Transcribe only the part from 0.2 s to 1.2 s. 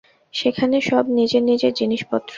সেখানে সব